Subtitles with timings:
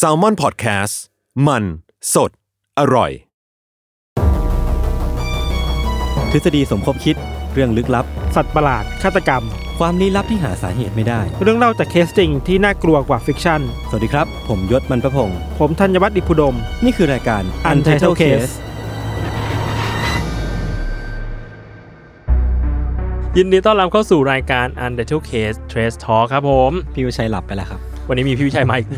[0.00, 0.94] s a l m o n PODCAST
[1.46, 1.64] มัน
[2.14, 2.30] สด
[2.78, 3.10] อร่อย
[6.30, 7.16] ทฤษฎีสมคบคิด
[7.52, 9.42] เรื่องลึกลับ สัตว์ประหลาด ฆาตกรรม
[9.78, 18.52] ความลี้ลับที่หาสาเหตุไม่ได้ เรื่องเล่าจากเคสจริงที่น่ากลัวกว่า fiction สวัสดีครับ ผมยชญ์ บรรพพงศ์ผมธัญวัฒน์อิพภูดม นี่คือรายการ Untitled Case
[23.36, 28.88] ยินดีต้อนรับเข้าสู่รายการ Untitled Case Trace Talk ครับผม พี่วิชัยหลับไปแล้วครับ วันนี้มีพี่วิชัยมาอีก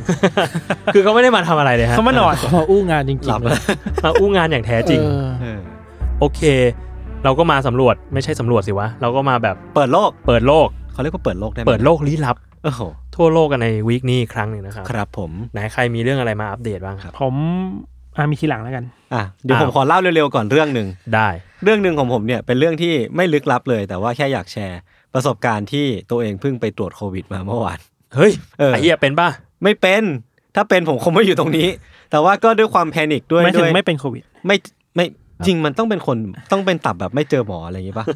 [0.95, 3.55] คือเขาไม่ได้มาทำอะไรเลยฮะเขามาหนอนมาอู้งานจริงหลับๆแล้ว
[4.05, 5.61] มาอู้งานอย่างแท้จริงเออเออ
[6.21, 6.41] โอเค
[7.25, 12.83] เราก็มาสำรวจไม่ใช่สำรวจสิวะ เราก็มาแบบเปิดโลก เปิดโลกเขาเรียกว่าเปิดโลกได้ไหมเปิดโลกลี้ลับโอ้โห
[13.17, 17.35] ทั่วโลกกันในวีคนี้อีกครั้งหนึ่งนะครับครับ ผมไหนใครมีเรื่องอะไรมาอัปเดตบ้างครับ ผม
[18.17, 21.29] อะมีทีหลังแล้วกันอะเดี๋ยวอ้าวผมขอเล่าเร็วๆก่อนเรื่องหนึ่งได้
[21.65, 24.81] เรื่องหนึ่งของผมเนี่ยเป็นเรื่องที่ไม่ลึกลับเลย แต่ว่าแค่อยากแชร์
[25.15, 27.79] ประสบการณ์ที่ตัวเองเพิ่งไปตรวจโควิดมาเมื่อวาน
[28.17, 29.29] เฮ้ยเออไอเหี้ยเป็นป่ะ
[29.65, 30.03] ไม่เป็น
[30.57, 31.69] ถ้าเป็นผมคงไม่อยู่ตรงนี้
[32.11, 34.57] แต่ว่าก็ด้วยความแพนิคด้วยไม่ถึด้งวยไม่เป็นโควิด ไม่
[34.97, 35.07] ไม่
[35.47, 36.17] จริงมันต้องเป็นคน
[36.53, 38.07] ต้องเป็นตับแบบไม่เจอหมออะไรอย่างงี้ป่ะ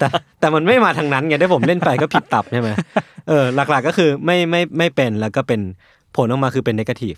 [0.00, 0.06] แต่
[0.40, 2.68] แต่มันไม่มาทางนั้นไงได้ผมเล่นไปก็ผิดตับใช่ไหม
[3.28, 5.60] เออหลักๆก็คือไม่ไม่ไม่เป็นแล้วก็เป็น
[6.16, 7.14] ผลออกมาคือเป็นนกาทีฟ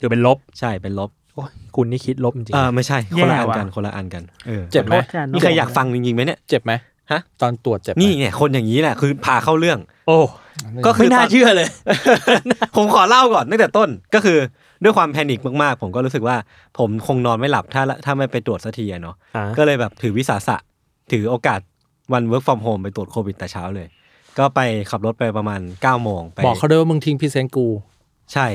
[0.00, 6.72] คือเป็นลบใช่เป็นลบโอ้ยคุณนี่คิดลบจริงเออไม่ใช่แย่คนละอันว่ะกันคนละอันกันเออเจ็บไหมขอโทษแทนน้องนี่ใครอยากฟังจริงๆไหมเนี่ยเจ็บไหม
[7.12, 10.18] ฮะตอนตรวจเจ็บไหมนี่เนี่ยคนอย่างนี้แหละคือพาเข้าเรื่อง โอ้
[10.86, 11.68] ก็คือไม่น่าตอนเชื่อเลย
[12.76, 14.38] ผมขอเล่าก่อนตั้งแต่ต้นก็คือ
[14.82, 16.36] ด้วยความแพนิคมากๆ ผมก็รู้สึกว่า
[16.78, 20.56] ผมคงนอนไม่หลับถ้าถ้าไม่ไปตรวจสักทีอะเนาะอ่า ก็เลยแบบถือวิสาสะ
[21.12, 21.60] ถือโอกาส
[22.12, 23.86] วัน work from home ไปตรวจโควิดแต่เช้าเลย
[24.38, 24.60] ก็ไป
[24.90, 27.66] ขับรถไปประมาณ9ก้าโมงไปบอกเขาด้วยว่ามึงทิ้ง present กู
[28.32, 28.46] ใช่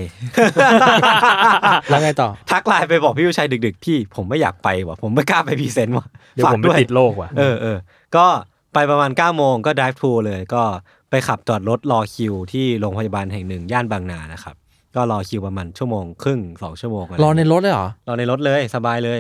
[1.89, 7.77] แล้วไงต่อ ทักไลน์ไปบอกพี่วิชัยดึก ๆ พี่ผมไม่อยากไปว่ะผมไม่กล้าไป present ว่ะเดี๋ยวผมไปฝากติดโรคว่ะ เออเออ
[8.15, 8.25] ก็
[8.73, 10.63] ไปประมาณ9ก้าโมงก็ drive thru เลย ก็
[11.09, 14.55] ไปขับจอดรถรอคิวที่โรงพยาบาลแห่งหนึ่งย่านบางนานะครับ
[14.95, 19.19] ก็รอคิวประมาณชั่วโมงครึ่งสองชั่วโมงอะไรรอในรถเลยเหรอ รอในรถเลยสบายเลย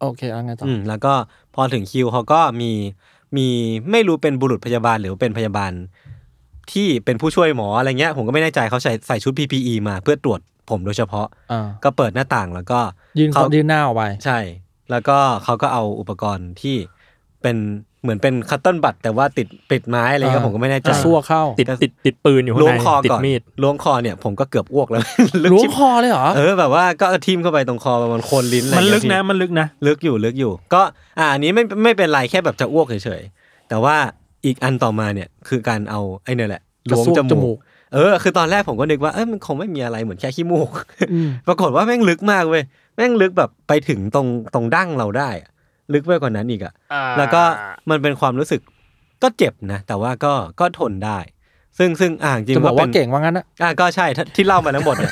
[0.00, 1.12] โอเคแล้วไงต่ออืมแล้วก็
[1.54, 2.70] พอถึงคิวเขาก็มี
[3.36, 3.46] มี
[3.90, 5.72] ไม่รู้เป็นบุรุษพยาบาลหรือเป็นพยาบาล
[6.72, 12.80] ที่เป็นผู้ช่วยหมออะไรเงี้ย ผมก็ไม่แน่ใจเขาใส่ใส่ชุด PPE มาเพื่อตรวจผมโดยเฉพาะ อ่าก็เปิดหน้าต่างแล้วก็
[13.18, 14.38] ยืนเขายืนหน้าออกไป ใช่
[14.90, 16.76] แล้วก็เขาก็เอาอุปกรณ์ที่
[17.42, 17.56] เป็น
[18.04, 25.02] เหมือนเป็นคัตเติ้ลบัตแต่ว่าติดปิดไม้อะไรเงี้ยอ่าผมก็ไม่แน่ใจจะซั่วเข้าติดติดติดปืนอยู่ข้างล้วงในคอติก่ดอนมีดล้วงคอเนี่ยผมก็เกือบอ้วกแล้ว
[25.44, 30.82] ลึกล้วงชิบคอเลยเหรอเออแบบว่าก็ทิ่มเข้าไปตรงคอประมาณโคนลิ้นอะไรมันเงี้ยลึกนะพี่มันลึกนะลึกอยู่ลึกอยู่ ก็
[31.18, 33.96] อ่าอันนี้ไม่ไม่เป็นไรแค่แบบจะอ้วกเฉยๆแต่ว่า
[34.46, 37.58] อีกอันต่อมาเนี่ยคือการเอาไอ้เนี่ยแหละกระล้วงซวกจจมูมูกก
[37.94, 40.70] เออคือตอนแรกผมก็นึกว่าเออมันคงไม่มีอะไรเหมือนแค่ขี้มูก
[41.12, 42.62] อืมปรากฏว่าแม่งลึกมากเว้ย
[42.96, 45.50] แม่งลึกแบบไปถึงตรงตรงดั้งเราได้อะ
[45.92, 46.72] ลึกไปกว่านั้นอีกอะ
[47.18, 47.42] แล้วก็
[47.90, 48.60] มันเป็นความรู้สึก
[49.22, 51.18] ก็เจ็บนะ แต่ว่าก็ก็ทนได้
[51.78, 55.10] ซึ่งซึ่งอ่าจริงจะบอกว่าป็นเก่งว่างั้นนะอ่าก็ใช่ถ้าที่เล่ามาทั้งหมดเนี่ย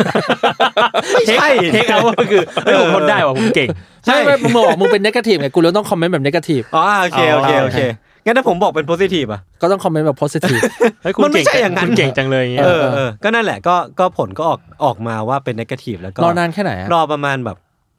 [1.12, 3.68] ไม่ใช่เทคเอาก็คือเฮ้ยผมทนได้ว่ะผมเก่ง
[4.06, 7.80] ใช่ใช่ไม่มึงบอกมึงเป็น negative ไงกูเลยต้องคอมเมนต์แบบ negative อ๋อโอเคโอเคอ๋อโอเค
[8.24, 10.60] งั้นถ้าผมบอกเป็น positive อะก็ต้องคอมเมนต์แบบ positive
[11.02, 17.56] เฮ้ยคุณมันไม่เก่งใช่อย่างนั้นคุณเก่งจังเลยอย่างเงี้ยเออเออก็นั่นแหละก็ก็ผลก็ออกออกมาว่าเป็น negative แล้วก็รอนานแค่ไหนอะรอประมาณแบบ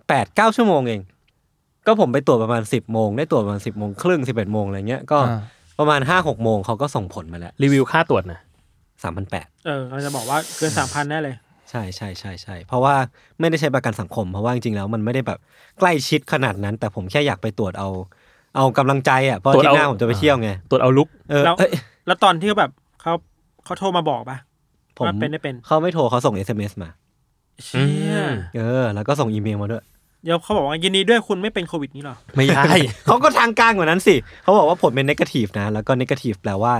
[0.10, 1.02] แปดเก้าชั่วโมงเอง
[1.86, 5.40] ก็ผมไปตรวจประมาณสิบโมงได้ตรวจประมาณสิบโมงครึ่งสิบเอ็ดโมงอะไรเงี้ยก็อ่า
[5.80, 8.40] ประมาณห้าหกโมงเขาก็ส่งผลมาแล้วรีวิวค่าตรวจนะ
[9.04, 11.36] สามพันแปดเออเราจะบอกว่าเกินสามพันแน่เลย
[11.70, 12.96] ใช่ใช่ใช่ใช่เพราะว่า
[13.40, 15.40] ไม่ได้ใช้ประกันสังคม เพราะว่าจริงๆแล้วมันไม่ได้แบบ
[15.80, 17.90] ใกล้ชิดขนาดนั้น แต่ผมแค่อยากไปตรวจเอา
[18.56, 21.72] เอากำลังใจอะเพราะอาที่หน้าผมจะไปเที่ยวไงตรวจเอาลุกเออแล้วเอ้ย
[22.08, 22.72] แล้วตอนที่เขาแบบ
[23.02, 23.14] เขา
[23.66, 24.38] เขาโทรมาบอกปะ
[24.98, 26.90] ผมว่าเป็นได้เป็นเขาไม่โทรเขาส่ง SMS มา
[27.66, 29.84] เชี่ยมเออ แล้วก็ส่งอีเมลมาด้วย
[30.24, 32.66] เดี๋ยวเขาบอกว่ายินดีด้วยคุณไม่เป็นโควิดนี้หรอ ไม่ใช่
[33.06, 36.24] เขาก็ทางการกว่านั้นสิ เขาบอกว่าผลเป็น n ก a t i v e นะ แล้วก็ n ก a t
[36.28, 36.74] i v e แปลว่า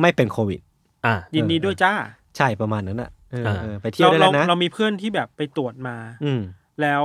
[0.00, 0.60] ไม่เป็นโควิด
[1.06, 1.92] อ่ายินดีด้วยจ้า
[2.36, 6.40] ใช่ประมาณนั้นอะเอออ่าเออไปเที่ยวเราได้เราแล้วนะ เรามีเพื่อนที่แบบไปตรวจมา อืม
[6.82, 7.02] แล้ว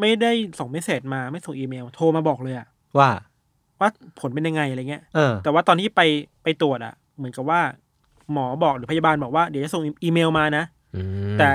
[0.00, 2.66] ไม่ได้ส่งเมสเซจมาไม่ส่งอีเมล โทรมาบอกเลยอะ
[2.98, 3.10] ว่า
[3.80, 3.88] ว่า
[4.20, 6.00] ผลเป็นยังไงอะไรเงี้ยเออแต่ว่าตอนที่ไป
[6.42, 7.60] ไปตรวจอะเหมือนกับว่า
[8.32, 10.64] หมอบอกหรือพยาบาลบอกว่าเดี๋ยวจะส่งอีเมลมานะ
[10.96, 11.02] อื
[11.34, 11.50] มแต่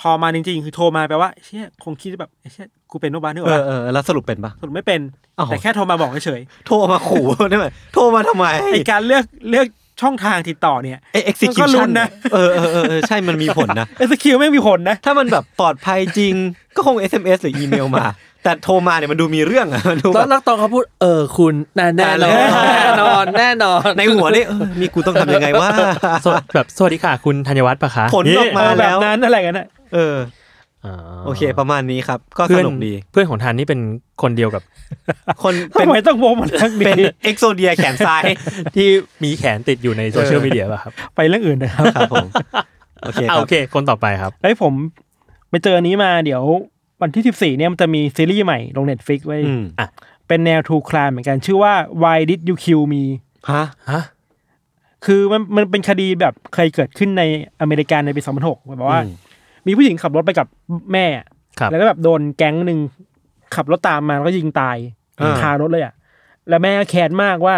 [0.00, 5.00] พอมาจริงๆ คือโทรมาแปลว่าเชี่ยคงคิดแบบเชี่ยกูเป็นโรคบ้านี่หเอว่าอเออแล้วสรุปเป็นปะ สรุปไม่เป็น
[5.38, 9.66] อ้าว แต่แค่โทรมาบอกเฉยโทรมาขู่ ได้ไหมโทรมาทำไมๆไอการเลือกเลือก
[10.02, 16.34] ช่องทางติดต่อเนี่ยเอ็กซิคิมันก็ลุ้ชันนนะ เออเออเออเออใช่มันมีผลนะ เอสคิวไม่มีผลนะ ถ้ามันแบบปลอดภัยจริง
[16.76, 18.06] ก็คง SMS หรืออีเมลมา
[18.42, 25.68] แต่โทรมาเนี่ยมันดูมีเรื่องอะมันดูตแบอนบนักตอนเขาพูด เออคุณแน่แน่นอนแน่แน่นอนแน่นอนในหัวนี่เออนี่กูต้องทำยังไงว่า
[26.24, 30.16] สวแบบสวัสดีค่ะ คุณธัญวัฒน์ปะคะผลออกมาเออแบแล้บว นั้นอะไรกันนะ เออ
[30.84, 30.94] อ่า
[31.26, 33.80] โอเค ประมาณนี้ครับ ก็สเพื่อนนุกดีเพื่อนของทันนี่เป็น
[34.22, 34.62] คนเดียวกับ
[35.42, 38.22] คนเป็ทำนไมต้องโมมันทักเป็นนี้เอ็กโซเดียแขนซ้าย
[38.74, 38.88] ที่
[39.22, 42.26] มีแขนติดอยู่ในโซเชียลมีเดียป่ะครับ ไปเรื่องอื่นนะครับครับผม
[43.02, 44.72] โอเคคอ่ารัโอบเค คนต่อไปครับไอ้ยผม
[45.50, 46.42] ไปเจออันนี้มาเดี๋ยว
[47.02, 49.64] วันที่14เนี่ยมันจะมีซีรีส์ใหม่ลง Netflix ไว้ยอืม
[50.28, 51.72] เป็นแนว True Crime เหมือนกันชื่อว่า
[52.02, 53.02] Why Did You Kill Me
[53.50, 54.02] ฮะฮะ
[55.04, 57.22] คือมันมันเป็นคดีแบบเคยเกิดขึ้นใน
[57.60, 59.10] อเมริกาในปี2006แบบว่าอื
[59.66, 60.46] มมีผู้หญิงขับรถไปกับ
[60.92, 61.06] แม่
[61.58, 62.78] ครับแล้วก็แบบโดนแก๊งหนึ่ง
[63.54, 64.76] ขับรถตามมาแล้วก็ยิงตาย
[65.20, 65.94] อ่าคารถเลยอะ
[66.48, 67.56] แล้วแม่ก็แค้นมากว่า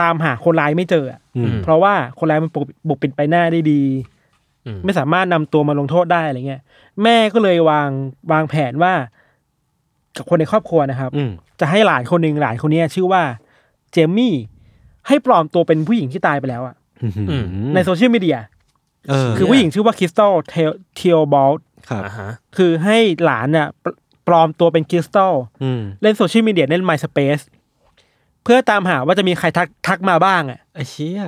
[0.00, 3.82] ตามหาคนร้ายไม่เจออะอืมเพราะว่าคนร้ายมันปกปกปิดไปหน้าได้ดี
[4.66, 6.62] อืมไม่สามารถนำตัวมาลงโทษได้อะไรเงี้ย
[7.02, 7.88] แม่ก็เลยวาง
[8.32, 8.92] วางแผนว่า
[10.16, 11.30] กับคนในครอบครัวนะครับอืม
[11.60, 13.22] จะให้หลานคนหนึ่งหลานคนเนี้ยชื่อว่า
[13.92, 14.34] เจมี่
[15.08, 16.74] ให้ปลอมตัวเป็นผู้หญิงที่ตายไปแล้วอะ
[17.30, 17.44] อืม
[17.74, 18.57] ในโซเชียลมีเดียเออ
[19.36, 20.32] คือผู้หญิงชื่อว่าคริสตัล
[20.96, 21.52] เทลบอล
[21.90, 23.90] ครับอ่าฮะคือให้หลานน่ะปล
[24.26, 27.44] ปลอมตัวเป็นคริสตัลอืมเล่นโซเชียลมีเดียเล่น MySpace
[28.44, 31.22] เพื่อตามหาว่าจะมีใครทักทักมาบ้างอะไอ้เชี่ย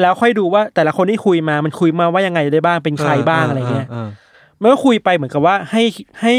[0.00, 3.88] แล้วค่อยดูว่าแต่ละคนที่คุยมามันคุยมาว่ายังไงได้บ้างเป็นใครบ้างอะไรเงี้ย
[4.60, 5.82] มันก็คุยไปเหมือนกับว่าให้
[6.20, 6.34] ให้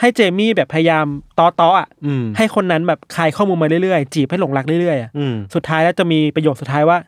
[0.00, 1.06] ให้เจมี่แบบพยายาม
[1.38, 6.98] ต้อต้อๆอะอืมให้คนนั้นแบบคายข้อมูลมาเรื่อยๆ จีบให้หลงรักเรื่อยๆอะอืมสุดท้ายแล้วจะมีประโยคสุดท้ายว่า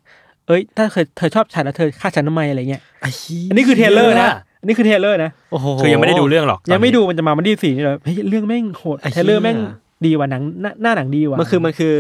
[0.48, 4.28] เอ้ย ถ้าเธอเธอชอบฉันแล้วเธอฆ่าฉันทำไมอะไรเงี้ยไอ้เชี่ยอันนี้คือ trailer นะ
[4.60, 9.56] อันนี้คือ trailer นะโอ้โหคือยังไม่ได้ดูเรื่องหรอกยังไม่ตอนนี้ดูมันจะมาวันที่สี่นี่เลยเฮ้ยเรื่องแม่งโหดไอ้เหี้ย trailer แม่ง
[10.06, 11.94] ดีว่ะหนังหน้าหน้าหนังดีว่ะมันคือมันคือ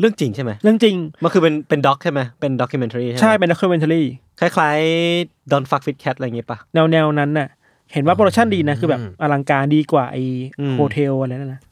[0.00, 4.02] เรื่องจริงใช่ไหมเรื่องจริงมันคือเป็นเป็น doc ใช่ไหมเป็น documentary ใช่ไหมใช่เป็น documentary
[4.40, 7.48] คล้ายๆ Don't Fuck with Cat อะไรอย่างงี้ป่ะแนวแนวๆนั้นน่ะ
[7.92, 10.16] เห็นว่าโปรดักชั่นดีนะคือแบบอลังการดีกว่าไอ
[10.60, 11.64] อืมโฮเทลอะไรนั่นนะม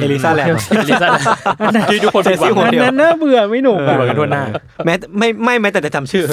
[0.00, 1.26] เอลิซาแลนด์เอลิซาแลนด์
[1.90, 4.42] ที่ทุกคนผิดหวังโฮอันเทลนั้นน่าเบื่อไม่หนุกผิดอะหวังกันทั่วหน้า
[4.84, 6.24] แม้ไม่ไม่แม้แต่จะจำชื่อ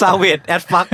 [0.00, 0.86] ซาเวดแอดฟัก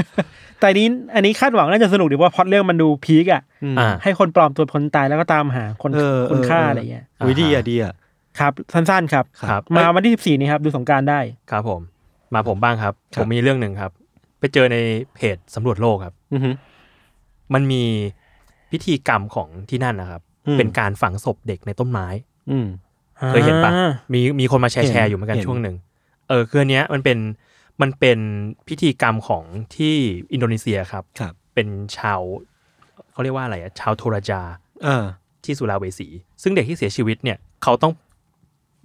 [0.60, 3.42] แต่นี้อันนี้คาดหวังน่าจะสนุกดีเพราะว่าพล็อตเรื่องมันดูพีกอะ
[3.78, 7.92] อ่าให้คนปลอมตัวคนตายแล้วก็ตามหาคนเออคนฆ่าเออออะไรเงี้ยอุ้ยดีอะดีอะ
[8.38, 11.20] ครับ สั้นๆครับครับมาวันที่สิบสี่นี้ครับ ดูสงกรารได้
[11.50, 11.80] ครับผม
[12.34, 13.90] มาผมบ้างครับครัผบมมีเรื่องหนึ่งครับ
[14.38, 14.76] ไปเจอใน
[15.14, 16.54] เพจสำรวจโลกครับอือหือ
[17.54, 17.82] มันมี
[18.70, 20.25] พิธีกรรมของที่นั่นนะครับอืม
[20.58, 22.06] เป็นการฝังศพเด็กในต้นไม้
[22.50, 22.66] อืม
[23.28, 25.76] เคยเห็นปะอ่ามีมีคนมาแชร์เห็นแชร์อยู่เหมือนกันเห็นช่วงหนึ่ง
[26.28, 27.18] เออคืออันเนี้ยมันเป็น
[27.82, 28.18] มันเป็น
[28.68, 29.44] พิธีกรรมของ
[29.76, 29.94] ที่
[30.32, 32.20] อินโดนีเซียครับ ครับ เป็นชาว
[33.12, 34.40] เขาเรียกว่าอะไรอะชาวโทราจา
[34.86, 35.04] อ่า
[35.44, 36.08] ที่สุราเวสี
[36.42, 37.92] ซึ่งเด็กที่เสียชีวิตเนี่ยเขาต้อง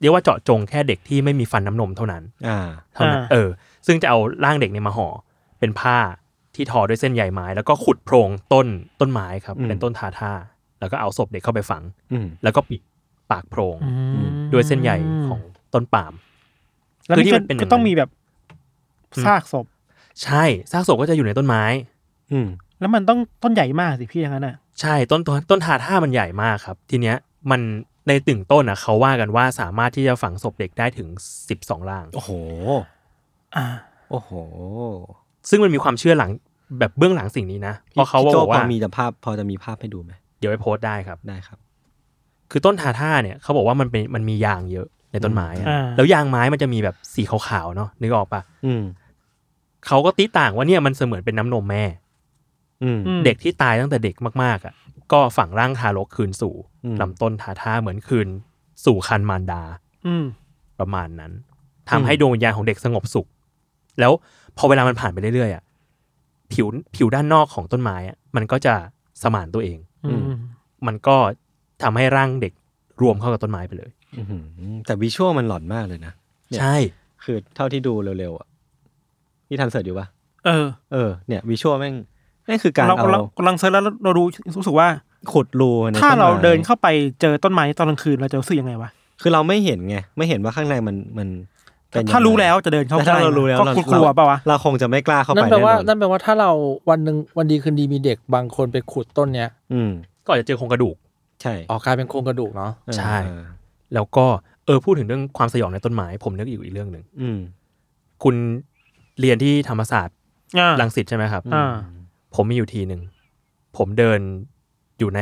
[0.02, 2.60] เรียกว่าเจาะจงแค่เด็กที่ไม่มีฟันน้ำนมเท่านั้นอ่า
[2.94, 3.50] เท่านั้นอ่าเออ
[3.88, 5.08] ซึ่งจะเอาร่างเด็กเนี่ยมาห่อ
[5.60, 5.98] เป็นผ้า
[6.56, 8.68] ที่ทอด้วยเส้นใยไม้ แล้วก็ขุดโพรงต้น
[9.00, 10.32] ต้นไม้ครับอืมเป็นต้นทาท่า
[10.82, 12.82] แล้วก็เอาศพเด็กเข้าไปฝังอืมแล้วก็ปิด
[13.32, 13.76] ปากโพรง
[14.16, 14.92] อืมด้วยเส้นใย
[15.28, 15.42] ของ
[15.74, 16.14] ต้นปาล์ม
[17.08, 18.10] แล้วคือที่นี่ก็มันเป็นอย่างนั้นก็ต้องมีแบบ
[19.26, 19.66] ซากศพ
[20.24, 21.64] ใช่ซากศพก็จะอยู่ในต้นไม้
[22.32, 22.48] อืม
[22.80, 27.18] แล้วมันต้องต้นใหญ่มากสิพี่อย่างนั้นอะใช่ต้นต้นต้นทาท่ามันใหญ่มากครับ ทีเนี้ย
[27.52, 27.62] มัน
[28.08, 31.08] ในตึงต้นอะเขาว่ากันว่าสามารถที่จะฝังศพเด็กได้ถึง
[31.50, 32.32] สิบสองร่าง โอ้โห
[33.56, 33.66] อ่า
[34.12, 34.32] โอ้โห
[35.50, 36.32] ซึ่งมันมีความเชื่อหลัง
[36.80, 41.58] แบบเบื้องหลังสิ่งนี้นะเพราะเขาพี่โจ้บอกว่าพอมีจะภาพพอจะมีภาพให้ดูไหม เดี๋ยวไปโพสต์ได้ครับ ได้ครับ
[42.52, 48.84] คือต้นทาท่าเนี่ยเขาบอกว่ามันเป็นมันมียางเยอะในต้นไม้อะอ่า แล้วยางไม้มันจะมีแบบสีขาวๆเนาะนึกออกปะอืม
[49.88, 51.84] เขาก็ติต่างว่าเนี่ยมันเสมือนเป็นน้ำนมแม่
[52.84, 54.74] อืม อืม เด็กที่ตายตั้งแต่เด็กมากๆอะ
[55.12, 56.56] ก็ฝังร่างทารกคืนสู่
[56.86, 58.28] อืม ลำต้นทาท่าเหมือนคืน
[58.86, 59.64] สู่คันมารดา
[60.08, 60.26] อืม
[60.80, 61.32] ประมาณนั้น
[61.90, 63.28] ทำให้ดวงวิญญาณของเด็กสงบสุข
[64.00, 64.12] แล้ว
[64.58, 65.64] พอเวลามันผ่านไปเรื่อยๆอะ
[66.54, 68.74] ผิวผิวด้านนอกของต้นไม้อะมันก็จะ
[69.24, 69.91] สมานตัวเองอื
[70.28, 70.32] ม
[70.88, 71.18] มันก็
[71.84, 72.54] ทำให้ร่างเด็ก
[73.02, 74.44] รวมเข้ากับต้นไม้ไปเลยอื้อหือ
[74.86, 76.14] แต่วิชวลมันหลอนมากเลยนะ
[76.50, 76.76] เนี่ยใช่
[77.24, 78.48] คือเท่าที่ดูเร็วๆอะ
[79.50, 80.08] นี่ทันเสิร์ชอยู่ปะ
[80.46, 81.96] เออ เออ เนี่ยวิชวลแม่ง
[82.46, 84.24] แม่งคือการเราเอากำลังกำลังเซิร์ชแล้วเราดู
[84.58, 84.88] รู้สึกว่า
[85.34, 86.88] ขุดรูในถ้าต้นไม้เราเดินเข้าไป
[87.22, 88.90] เจอต้นไม้ตอนกลางคืนเราจะรู้สึกยังไงวะ
[89.22, 91.51] คือเราไม่เห็นไงไม่เห็นว่าข้างในมันมันเป็นยังไง
[92.12, 96.52] ถ้ารู้แล้วจะเดินเข้าแต่ใกถ้าล้เรารู้แล้วก็เรากลัวๆเปล่าวะเราคงจะไม่กล้าเข้านั่ไปนแปลว่าแน่นอนนั่นแปลว่าถ้าเรา
[96.90, 99.92] วันหนึ่งวันดีคืนดีมีเด็กบางคนไปขุดต้นเนี้ย อืม
[100.26, 100.96] ก็อาจจะเจอโครงกระดูก
[101.42, 103.44] ใช่ออกกลายเป็นโครงกระดูกเนาะเออใช่เออ
[103.94, 104.26] แล้วก็
[104.66, 107.40] เออพูดถึงเรื่องความสยองในต้นไม้ผมนึกอยู่อีกเรื่องหนึ่งอืม
[108.24, 108.36] คุณ
[109.20, 110.16] เรียนที่ธรรมศาสตร์
[110.60, 111.74] อ่ารังสิตใช่ไหมครับอ่า
[112.36, 113.02] ผมมีอยู่ทีหนึ่ง
[113.78, 114.20] ผมเดิน
[115.00, 115.22] อยู่ใน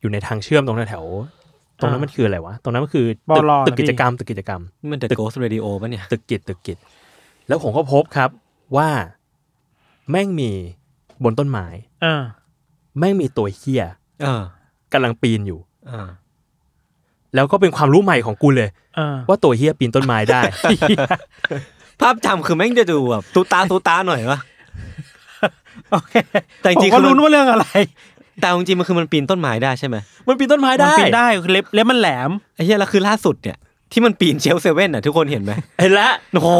[0.00, 1.43] อยู่ในทางเชื่อมตรงแถวๆ
[1.80, 6.78] ตรงนั้นมันคืออะไรวะ ตรงนั้นมันคือตึกบลตึกนะกิจพี่กรรมตึกกิจกรรมนี่มัน The Ghost Radio ป่ะเนี่ย ตึกกิจตึกกิจ
[7.48, 8.30] แล้วผมก็พบครับ
[8.76, 8.88] ว่า
[10.10, 10.50] แม่งมี
[11.24, 11.66] บนต้นไม้
[12.04, 12.22] อ่า
[12.98, 13.84] แม่งมีตัวเฮีย
[14.22, 14.42] เออ
[14.92, 16.08] กำลังปีนอยู่อ่า
[17.34, 20.40] แล้วก็เป็นความรู้ใหม่ของกูเลยอ่าว่าตัวเฮียปีนต้นไม้ได้
[22.00, 24.40] ภาพจำคือแม่งจะดูแบบตูตาตูตาหน่อยวะ
[25.92, 26.14] โอเค
[26.60, 27.66] แต่จริงๆผมก็คือมันรู้ว่าเรื่องอะไร
[28.40, 29.96] แต่จริงๆมันคือมันปีนต้นไม้ได้ใช่ไหม
[30.28, 33.56] มันปีนต้นไม้มันได้ปีนได้เล็บเล็บมันแหลมไอ้เหี้ยแล้วคือล่าสุดเนี่ย
[33.92, 36.50] ที่มันปีนเชลเซเว่นอะทุกคนเห็นไหมเห็นแล้วโอ้โห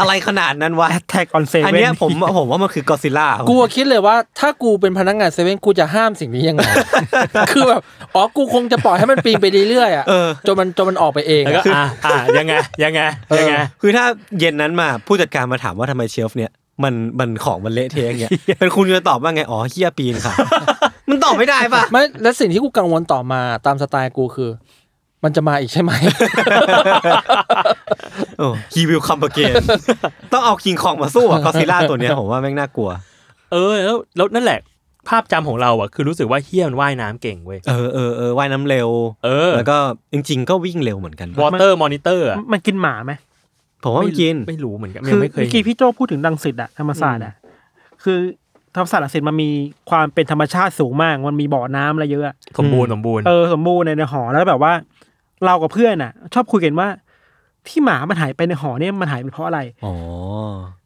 [0.00, 6.62] อะไรขนาดนั้นวะ Attack on Seven อันเนี้ยผมผมว่ามันคือกอซิล่ากูอะคิดเลยว่าถ้ากูเป็นพนักงานเซเว่นกูจะห้ามสิ่งนี้ยังไง
[7.52, 7.82] คือแบบ
[8.14, 10.04] อ๋อกูคงจะปล่อยให้มันปีนไปเรื่อยๆอะ
[10.46, 13.00] จนมันจนมันออกไปเองแล้วก็อะอ่าอ่ายังไงยังไง
[13.38, 14.04] ยังไงคือถ้า
[14.38, 16.50] เย็นนั้นมาผู้จัดการมาถามว่าทำไมเชลฟ์เนี่ย
[16.84, 20.34] มันมันของมันเละเทะอย่างเงี้ยเป็นคุณจะตอบว่าไงอ๋อเฮียปีนค่ะ
[21.10, 24.50] มันตอบไม่ได้ปะไม่และสิ่งที่กูกังวลต่อมาตามสไตล์กูคือ
[25.24, 25.92] มันจะมาอีกใช่ไหม
[28.38, 29.52] โอ้ he will come again
[30.32, 32.90] ต้องเอาคิงคองมาสู้กับก็อดซิลล่าตัวเนี้ยผมว่าแม่งน่ากลัว
[33.52, 34.60] เออแล้วแล้วนั่นแหละ
[35.08, 38.88] ภาพจำของเราอะคือรู้สึกว่าเฮียมันว่ายน้ำเก่งเว้ยเออเออเออว่ายน้ำเร็ว
[39.24, 39.78] เออ แล้วก็
[40.12, 43.12] จริง ๆ ก็วิ่งเร็วเหมือนกัน water monitor อะมันกินหมาไหม
[43.82, 47.34] ผมว่ามันกินไม่รู้เหมือนกันคืยังไม่เคยเมื่อกี้พี่โจพูดถึงรังสิตอะธรรมศาสตร์อะ
[48.04, 48.18] คือ
[48.74, 49.50] ธรรมศาสตร์รังสิตมันมี
[49.90, 54.72] ความเป็นธรรมชาติสูงมาก มันมีบ่อน้ำอะไรเยอะอะสมบูรณ์สมบูรณ์เออสมบูรณ์ในในหอแล้วแบบว่า
[55.44, 56.88] เรากับเพื่อนอะชอบคุยกันว่า
[57.68, 59.94] ที่หมามันหายไปในหอเนี่ยมันหายไปเพราะอะไรอ๋อ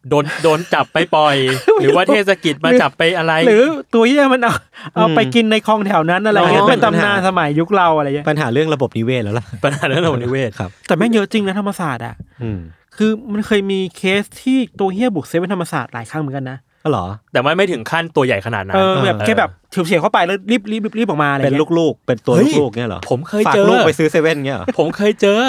[0.09, 1.37] โดนโดนจับไปปล่อย
[1.83, 4.55] หรือว่าเทศกิจมาจับไปอะไร หรือตัวเหี้ยมันเอา
[4.95, 12.61] เอาไปกินในคลองแถวนั้นอะไรเงี้ยอ๋อเป็นตำนานสมัยยุคเราอะไรเงี้ยปัญหาเรื่องระบบนิเวศแล้วล่ะปัญหาเรื่องระบบนิเวศครับแต่แม่งเยอะจริงนะธรรมศาสตร์อะอืม
[12.97, 25.41] คือมันเคยมีเคสที่ตัวเหี้ยบุกเซเว่นธรรมศาสตร์หลายครั้งเหมือนกันนะก็เหรอ แต่ว่าไม่ถึงขั้นตัวใหญ่ขนาดนั้นเออแบบแค่แบบเฉียวๆเข้าไปแล้วรีบรีบรีบออกมาอะไรเป็นเงี้ยลูกๆ เป็นตัวเฮ้ยลูกๆเนี่ยเหรอผมเคยฝากเจอลูกไปซื้อเซเว่นเงี้ยเหรอผมเคยเจอ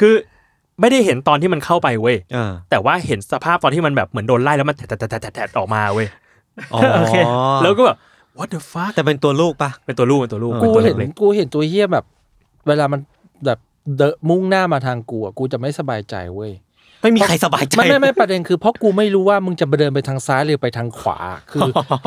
[0.00, 0.14] คือ
[0.80, 6.06] ไม่ได้เห็นตอนที่มันเข้าไปเว้ยอ่าแต่ว่าเห็นสภาพตอนที่มันแบบเหมือนโดนไล่แล้วมันแถะแถะแถะแถะออกมาเว้ย
[6.72, 7.16] อ๋อโอเค
[7.62, 7.96] แล้วก็แบบ
[8.38, 12.04] what the fuck แต่เป็นตัวลูกปะเป็นตัวลูกเป็นตัวลูกเออกูเป็นตัวเห็นเล็กกูเห็นตัวเฮี้ยแบบ
[12.66, 13.00] เวลามัน
[13.46, 13.58] แบบ
[13.96, 16.52] เดนมุ่งหน้ามาทางกูอะกูจะไม่สบายใจเว้ย
[17.02, 21.18] ไม่มีใครสบายใจไม่ไม่ไม่ประเด็นคือเพราะกูไม่รู้ว่ามึงจะเดินไปทางซ้ายหรือไปทางขวา
[21.50, 21.60] คือ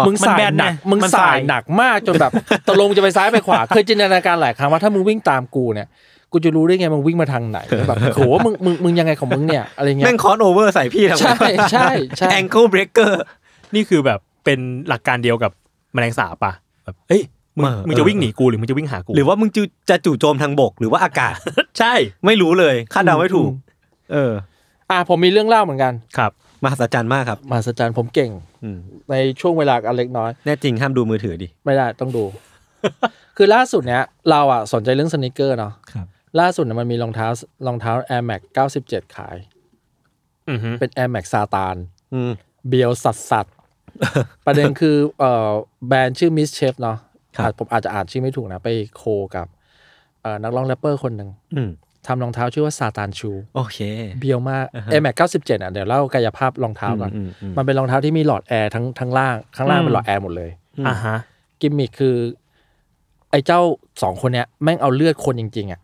[0.05, 2.31] มึงมันสาแบยนหนักไงมึงมันสาสายยหนักมากจนแบบ
[2.67, 5.87] ตกลงจะไปซ้ายไปขวาเคยจินตนาการหลายครั้งว่าถ้ามึงวิ่งตามกูเนี่ย
[6.31, 15.51] กูจะรู้ได้ไงมึงวิ่งมาทางไหนแบบโหมึงมึงมึงยังไงของมึงเนี่ยอะไรเงี้แม่ยง turn over ใส่พี่ทำไมใช่ใช่ใช่แองเกิลเบรกเกอร์ๆนี่คือแบบเป็นหลักการเดียวกับ
[15.93, 16.53] แมลงสาบปะ
[16.83, 17.23] แบบเอ้ย
[17.57, 21.35] มึงเออมึงจะวิ่งหนีกูหรือมึงจะวิ่งหากู หรือว่ามึงจะจะจู่โจมทางบกหรือว่าอากาศ
[21.79, 21.93] ใช่
[22.25, 23.49] ไม่รู้เลยคาดเดาไม่ถูก
[24.13, 24.31] เออ
[24.91, 26.31] อะผมมีเรื่องเล่าเหมือนกันครับ
[26.63, 28.31] มหัศจรรย์มากครับมหัศจรรย์ผมเก่ง
[28.63, 28.77] อืม
[29.11, 32.23] ในช่วงเวลาอันเล็กน้อย แน่จริงห้ามดูมือถือดิ ไม่ได้ต้องดู
[33.37, 36.05] คือล่าสุดเนี้ยเราอะสนใจเรื่อง sneaker เนาะครับ
[36.39, 37.27] ล่าสุดเนี่ยมันมีรองเท้า
[37.67, 38.41] รองเท้า Air Max
[38.79, 39.37] 97 ขาย
[40.49, 41.75] อือฮึเป็น Air Max ซาตาน
[42.13, 42.31] อืม
[42.67, 43.45] เบียวสัสสัส
[44.45, 45.51] ประเด็นคือเอ่อ
[45.87, 46.97] แบรนด์ชื่อ MSCHF เนาะ
[47.37, 49.03] ครับ อาจผมอาจจะอ่านชื่อไม่ถูกนะ ไปโค
[49.35, 49.47] กับ
[50.21, 51.69] เอ่อนักร้องแรปเปอร์คนหนึ่ง อืม
[52.07, 53.77] ทำรองเท้าชื่อว่า Satan Shoe โอเค
[54.19, 60.51] เบียวมากอ่าฮะ Air Max 97อะเดี๋ยวเล่ากายภาพรองเท้าก่อนอืมอืมมันเป็นรองเท้าที่มีหลอดแอร์ทั้งทั้งล่าง ข้างล่างอืมเป็นหลอดแอร์หมดเลย
[60.87, 61.15] อ่าฮะ
[61.61, 62.15] กิมมิคคือ
[63.31, 63.61] ไอ้เจ้า
[64.01, 65.81] สองคนเนี้ยแม่งเอาเลือดคนจริงๆอะ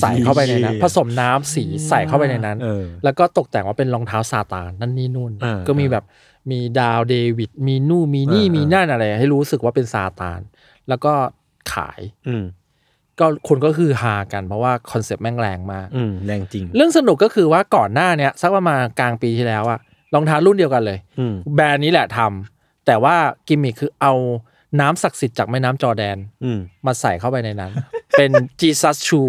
[0.00, 6.04] ใส่เข้าไปในนั้น ผสมน้ำสีใส่เข้าไปในนั้นเออแล้วก็ตกแต่งว่าเป็นรองเท้าซาตานนั่นนี่นู่นอ่าก็มีแบบ
[6.50, 10.40] มีดาวเดวิดมีนู่นมีนี่อ่ามีมีนั่นอะไร ให้รู้สึกว่าเป็นซาตาน
[10.88, 11.12] แล้วก็
[11.72, 12.44] ขายอืม
[13.20, 19.78] ก็คนก็คือฮากันเพราะว่าคอนเซปต์แม่งแรงมากอืมแรงจริง เรื่องสนุกก็คือว่าก่อนหน้าเนี้ยสักประมาณกลางปีที่แล้วอะ
[20.14, 23.16] รองเท้ารุ่นเดียวกันเลย อืมแบรนด์นี้แหละทำแต่ว่า
[23.48, 24.14] กิมมิคคือเอา
[24.80, 27.72] น้ำศักดิ์สิทธิ์จากแม่น้ำจอร์แดนอืมมาใส่เข้าไปในนั้น
[28.18, 29.20] เป็นจีซัสชู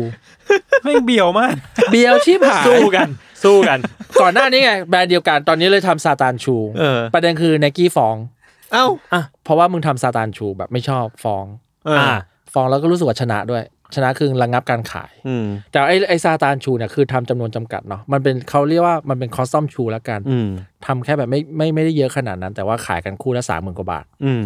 [0.84, 1.56] แม่งเบียวมาก
[1.92, 3.08] เบียวชีพหายสู้กัน
[3.44, 3.80] สู้กัน
[4.22, 8.16] ก่อนหน้านี้ไงแบรนด์เดียวกันตอนนี้เลยทำ Satan Shoe เออ ประเด็นคือไนกี้ฟ้อง
[8.74, 8.86] เอ้า
[9.44, 11.46] เพราะว่ามึงทำ Satan Shoe แบบไม่ชอบฟ้อง
[11.86, 12.12] เอออ่า
[12.54, 13.64] ฟ้องแล้วก็รู้สึกว่าชนะด้วย
[13.96, 20.50] ชนะคือระงับการขายอืมแต่ไอ้ไอ้ Satan Shoe เนี่ยคือทำจำนวนจำกัดเนาะมันเป็นเขาเรียกว่ามันเป็น custom shoe แล้วกันอืม
[20.86, 24.44] ทำแค่แบบไม่ไม่ไม่ได้เยอะขนาดนั้น แต่ว่าขายกันคู่ละสามหมื่นกว่าบาทอืม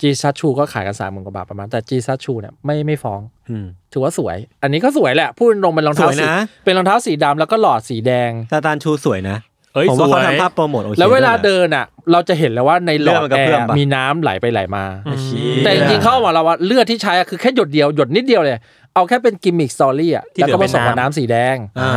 [0.00, 3.20] จีซัชชูก็ขายกันสามหมื่นกว่าบาทประมาณ แต่จีซัชชูเนี่ยไม่ไม่ฟ้อง
[3.50, 9.38] อืมถือว่าสวย อันนี้ก็สวยแหละ พูดตรงๆเป็นรองเท้าสวยสีนะเป็นรองเท้าสีดำแล้วก็หลอดสีแดงซาตานชูสวยนะ
[9.74, 14.84] เอ้ยผมสว่าวยเขาทำภาพโปรโมทโอเคแล้วเวลาด้วยนะเดินอะ เราจะเห็นแล้วว่าในหลอดเลือดมันกระแอเพื่อมร์ปะมีน้ำไหลไปไหลมา
[15.22, 18.60] เชี่ยแต่จริงๆเขาบอกเราว่าเลือดที่ใช้อะคือแค่หยดเดียวหยดนิดเดียวเลย
[18.94, 21.92] เอาแค่เป็นกิมมิคสตอรี่อะที่แล้วเหลืก็อผเป็นสมกับน้ำน้ำสีแดงอ่า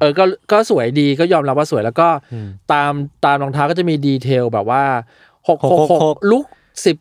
[0.00, 2.92] เออก็ก็สวยดีก็ยอมรับว่าสวยแล้วก็อืมตาม
[3.24, 4.82] ตามรองเท้าก็จะมี detail แบบว่า
[5.48, 6.46] หกหกหก666ลุก
[6.84, 6.96] สิบ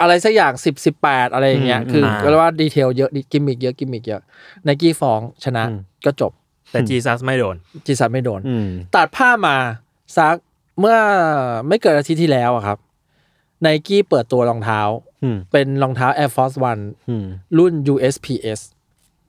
[0.00, 4.22] อะไรสักอย่างสิบสิบแปดอะไรอย่างเงี้ยอืมคืออ่าก็เรียกว่า detail เยอะกิมมิคเยอะกิมมิคเยอะ
[4.64, 6.32] ไนกี้ฟ้องชนะอืมก็จบ
[6.70, 7.56] แต่จีซัสไม่โดน
[7.86, 9.56] จีซันไม่โดนอืมตัดภาพมา
[10.16, 10.36] ซัก
[10.80, 10.96] เมื่อ
[11.68, 12.78] ไม่เกินอาทิตย์ที่แล้วอะครับ
[13.62, 14.80] ไนกี้เปิดตัวรองเท้า
[15.22, 17.24] อืมเป็นรองเท้า Air Force One อืม
[17.58, 18.60] รุ่น USPS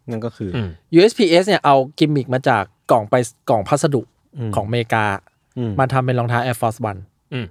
[0.10, 3.16] นั่นก็คืออืม USPS เนี่ยเอากิมมิกมาจากกล่องไป
[3.50, 4.02] กล่องพัสดุ
[4.38, 5.06] อืมของอเมริกา
[5.58, 7.02] อืมมาทำเป็นรองเท้า Air Force One
[7.34, 7.46] อืม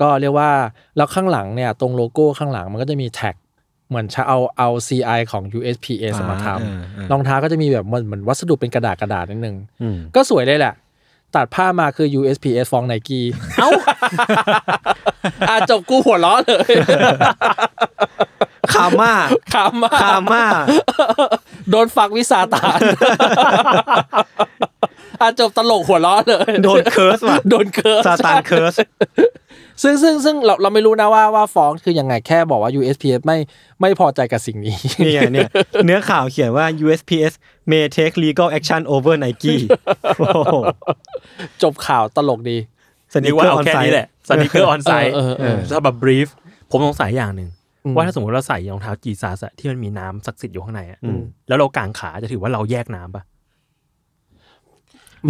[0.00, 0.50] ก็เรียกว่า
[0.96, 3.34] แล้วข้างหลังเนี่ย ตรงโลโก้ข้างหลังมันก็จะมีแท็ก
[3.88, 10.74] เหมือนจะเอาเอา CI ของ USPS มาทอ่าอ่าอ่าำรองเท้าก็จะมีแบบเหมือนเหมือนวัสดุเป็นกระดาษกระดาษนิดนึงอืมก็สวยเลยแหละ
[11.36, 13.24] ตัดผ้ามาคือ USPS ฟองไนกี้
[13.58, 13.70] เอ้า
[15.50, 16.72] อาจบกูหัวล้อเลย
[18.72, 19.12] คาม่า
[19.54, 20.44] ขำมาคาม่า
[21.70, 22.78] โดนฝักวิสาตาน
[25.20, 28.74] อาจบตลกหัวล้อเลย โดนเคิร์สว่ะโดนเคิร์สซาตานเคิร์ส
[29.82, 33.38] ซึ่งซึ่งซึ่งเราเราไม่รู้นะว่าว่าฟ้องคือยังไงแค่บอกว่า USPS ไม่
[33.80, 35.48] ไม่พอใจกับสิ่งนี้นี่ไงเนี่ย
[35.84, 37.32] เนื้อข่าวเขียนว่า USPS
[37.70, 39.54] may take legal action over Nike
[40.18, 40.56] โอ้โห
[41.62, 42.58] จบข่าวตลกดี
[43.14, 46.28] สนินึกกว่าเกอร์อเอาอนแค่ไซนี้ต์แหละสนิเกอร์ออนไซต์เออเออเออสำหรับบรีฟ
[46.70, 47.50] ผมสงสัยอย่างหนึ่ง
[47.84, 50.98] อืมว่าถ้าสมมติเราใส่รองเท้าจีซาสที่มันมีน้ำศักดิ์สิทธิ์อยู่ข้างในอะ
[51.48, 53.22] แล้วเรากางขาจะถือว่าเราแยกน้ำปะ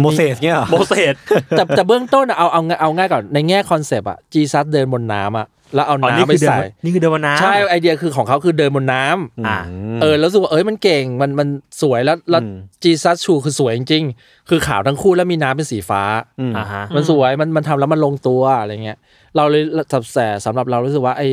[0.01, 1.15] โมเสสเนี่ยเหรอโมเสส
[1.57, 9.57] แต่แต่เบื้องต้นอะเอาเอาเอาง่ายก่อนในแง่คอนเซปต์อะจีซัสเดินบนน้ำอะแล้วเอาอ๋อนี่น้ำไปคือเดินใส่นี่คือเดินบนน้ำใช่ไอเดียคือของเขาคือเดินบนน้ำอ่า
[10.01, 11.47] เออแล้วรู้สึกว่าเอ้ยมันเก่งมันมัน
[11.81, 16.01] สวยแล้วแล้วอืมจีซัสชูคือสวยจริงๆ คือขาวทั้งคู่แล้วมีน้ำเป็นสีฟ้า
[16.39, 18.97] อืมอ่าฮะมันสวยมันมันทำแล้วมันลงตัวอะไรเงี้ย
[19.35, 21.23] เราเลยสับแสสำหรับเรารู้สึกว่าไอ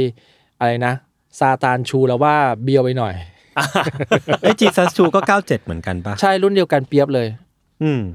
[0.60, 0.94] อะไรนะ
[1.38, 3.14] ซาตานชูแล้วว่าเบียวไปหน่อย
[4.42, 7.51] ไอ้จีซัสชูก็ 97 เหมือนกันปะใช่รุ่นเดียวกันเปียบเลยอืม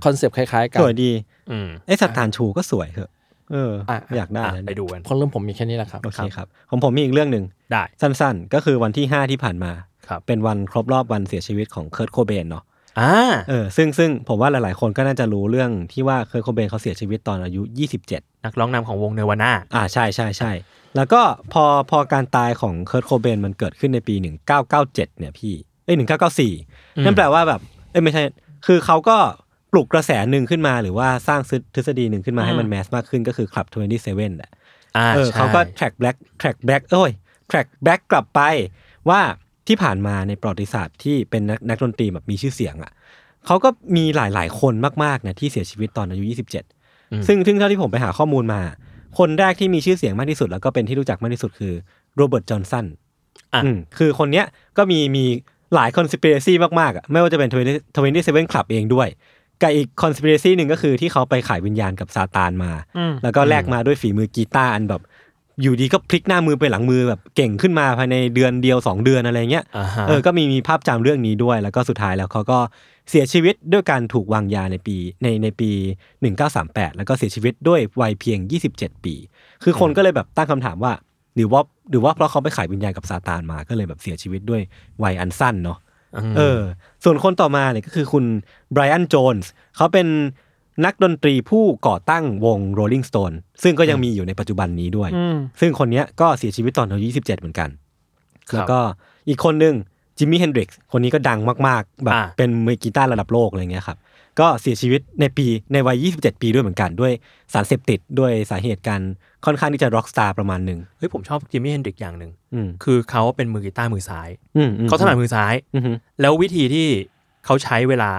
[0.05, 1.11] คอนเซปต์คล้ายๆกันสวยดี
[1.51, 3.11] อืมไอ้สัตตานชูก็สวยเหอะ
[3.51, 9.71] เอออะอยากได้อะนะไปดูกันคนเรื่องผมมีแค่นี้แหละครับโอเคครับของผมมีอีกเรื่องหนึ่งได้สั้นๆ ก็คือวันที่ 5 ที่ผ่านมา
[10.07, 12.63] ครับเป็นวันครบรอบวันเสียชีวิตของ Kurt Cobain เนาะ
[12.99, 13.13] อ่า
[13.49, 17.61] เออซึ่งซึ่งผมว่าหลายๆ คนก็น่าจะรู้เรื่องที่ว่า Kurt Cobain เขาเสียชีวิตตอนอายุ
[18.03, 20.51] 27 นักร้องนำของวงเนวาน่าอ่าใช่ใช่ใช่
[20.95, 21.21] แล้วก็
[21.53, 24.15] พอพอการตายของ Kurt Cobain มันเกิดขึ้นในปี
[24.61, 25.53] 1997 เนี่ยพี่
[25.85, 25.95] เอ้ย
[26.51, 27.61] 1994 นั่นแปลว่าแบบ
[27.91, 28.23] เอ้ยไม่ใช่
[28.65, 29.17] คือเขาก็
[29.71, 31.41] ปลุกกระแสหนึ่งขึ้นมาหรือว่าสร้าง
[31.75, 34.51] ทฤษฎีหนึ่งขึ้นมาให้มัน mass มากขึ้นก็คือคลับ27แหละ
[34.97, 37.11] อ่าเออใช่เขาก็ track back track back เอ้ย
[37.51, 38.41] track back กลับไป
[39.09, 39.21] ว่า
[39.67, 42.91] ที่ผ่านมาในประวัติศาสตร์ที่เป็นนักนักดนตรีแบบมีชื่อเสียงอะ
[43.45, 46.23] เขาก็มีหลาย ๆ คนมากๆนะที่เสียชีวิตตอนอายุ
[46.77, 48.61] 27 ซึ่งซึ่งเท่าที่ผมไปหาข้อมูลมา
[49.17, 51.73] คนแรกที่มีชื่อเสียงมากที่สุด แล้วก็เป็นที่รู้จักมากที่สุดคือ
[52.15, 52.85] โรเบิร์ตจอห์นสัน
[53.53, 54.45] อะอืมคือคนเนี้ย
[54.77, 55.25] ก็มีมี
[55.75, 59.07] หลายคอน spiracy มากๆอะไม่ว่าจะเป็น27 Club เองด้วย
[59.61, 65.01] กับอีกคอน spiracy หนึ่งก็คือที่เขาไปขายวิญญาณกับซาตานมาอืมแล้วก็แลกมาด้วยฝีมือกีตาร์อันแบบ
[65.61, 72.59] อยู่ดีก็พลิกหน้ามือไปหลังมือแบบเก่งขึ้นมาภายในเดือนเดียวสองเดือนอะไรเงี้ยอ่าฮะเออก็มีมีภาพจำเรื่องนี้ด้วย แล้วก็สุดท้ายแล้วเขาก็
[73.09, 75.71] เสียชีวิตด้วยการถูกวางยาในปีในในปี
[76.33, 78.39] 1938 แล้วก็เสียชีวิตด้วยวัยเพียง
[78.73, 79.15] 27 ปี
[79.63, 80.93] คือคนก็เลยแบบตั้งคำถามว่า
[81.35, 84.61] หรือว่าหรือว่าเพราะเขาไปขายวิญญาณกับซาตานมาก็เลยแบบเสียชีวิตด้วย
[85.03, 85.77] วัยอันสั้นเนาะ
[86.37, 86.59] เออ
[87.03, 88.25] ส่วนคนต่อมาเนี่ยก็คือคุณ
[88.71, 90.07] Brian Jones เขาเป็น
[90.85, 97.69] นักดนตรีผู้ก่อตั้งวง Rolling Stone ซึ่งก็ยังมีอยู่ในปัจจุบันนี้ด้วยอืมซึ่งคนเนี้ยก็เสียชีวิตตอนอายุ27 เหมือนกัน
[98.49, 98.79] ครับแล้วก็
[99.29, 99.75] อีกคนหนึ่ง
[100.17, 103.97] Jimi Hendrix คนนี้ก็ดังมาก ๆ แบบอ่าเป็นมือกีตาร์ระดับโลกอะไรเงี้ยครับ
[104.39, 107.13] ก็เสียชีวิตในปีในวัย 27 ปีด้วยเหมือนกันด้วย
[107.53, 108.99] สารเสพติดด้วยสาเหตุการ
[109.45, 116.87] ค่อนข้างที่จะ rock star ประมาณหนึ่งเฮ้ยผมชอบจิมมี่เฮนดริกอย่างหนึ่งอืมคือเขาเป็นมือกีตาร์มือซ้ายอืมอืมเขาถนัดมือซ้ายอืมอืมแล้ววิธีที่
[117.45, 118.09] เขาใช้เวลา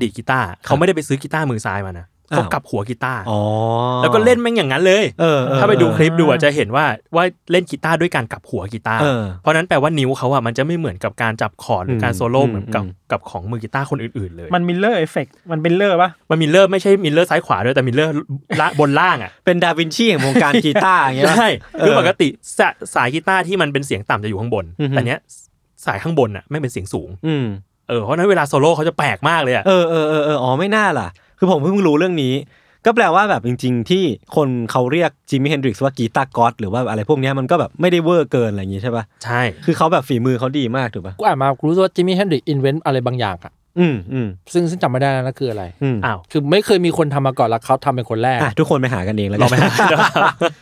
[0.00, 3.40] ดีดกีตาร์เขาไม่ได้ไปซื้อกีตาร์มือซ้ายมานะอ้าว เขากลับหัวกีตาร์อ๋อ
[4.02, 6.84] แล้วก็เล่นแม่งอย่างนั้นเลยเออเออถ้าไปดูเออคลิปดูอะจะเห็นว่า
[7.16, 18.12] ว่าเล่นกีตาร์ด้วยการกลับหัวกีตาร์เออเพราะนั้นแปลว่านิ้วเขาอะมันจะไม่เหมือนกับการจับคอร์ดหรือการอืมโซโล่อืมเหมือนกับอืมกับของมือกีตาร์คนอื่นๆเลย มัน mirror effect มันเป็นเลอร์ปะมันมิลเลอร์ไม่ใช่มิลเลอร์ซ้ายขวาด้วยแต่มิลเลอร์
[18.60, 25.18] ละบนล่างอะเป็นดาวินชีแห่งวงการกีตาร์อย่างเงี้ยใช่เออคือปกติสายสายกีตาร์ที่มันเป็นเสียงต่ำจะอยู่ข้างบนอือฮึแต่เนี้ย
[25.86, 27.46] สายข้างบนอะแม่งเป็นเสียงสูงอืม
[27.88, 31.08] เออเพราะฉะนั้นเวลาโซโล่เขาจะแปลกมากเลยอะเออเออเออเอออ๋อไม่น่าล่ะ
[31.38, 32.34] คือผมเพิ่งรู้เรื่องนี้
[32.86, 34.02] ก็แปลว่าแบบจริง ๆ ที่
[34.36, 49.70] คนเขาเรียก Jimi Hendrix ว่า guitar god หรือว่าอะไรพวกเนี้ยมันก็แบบไม่ได้ over เกินอะไรอย่างงี้ใช่ปะใช่คือเขาแบบฝีมือเขาดีมากถูกปะกูอ่านมากูรู้สึกว่า Jimi Hendrix invent อะไรบางอย่างอะอืมอืมซึ่งซึ่งจำไม่ได้แล้วนะคืออะไรอืมอ้าวคือไม่เคยมีคนทำมาก่อนแล้วเขาทำเป็นคนแรกอะทุกคนไปหากันเองแล้วกัลองไปหา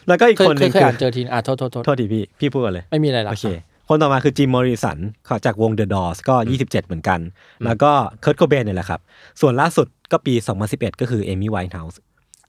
[0.09, 3.47] แล้วก็อีกเคยคนหเคนึยงเคยคืออ่านเจอทีนอะโทษโทษโทษโทษทีพี่พี่พูดก่อนเลยไม่มีอะไรละโอเค
[3.89, 4.99] คนต่อมาคือจิมมอริสัน
[5.45, 7.21] จากวง The Doors ก็ 27 เหมือนกัน
[7.65, 9.01] แล้วก็เคิร์ตโคเบนเนี่ยแหละครับ
[9.41, 10.35] ส่วนล่าสุด ก็ปี
[10.67, 12.01] 2011 ก็คือเอมี่ไวท์เฮาส์